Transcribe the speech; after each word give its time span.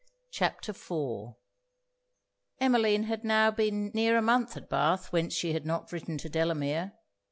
CHAPTER 0.31 0.71
IV 0.71 1.35
Emmeline 2.59 3.03
had 3.03 3.23
now 3.23 3.51
been 3.51 3.91
near 3.93 4.17
a 4.17 4.21
month 4.23 4.57
at 4.57 4.67
Bath, 4.67 5.13
whence 5.13 5.35
she 5.35 5.53
had 5.53 5.63
not 5.67 5.91
written 5.91 6.17
to 6.17 6.27
Delamere. 6.27 6.93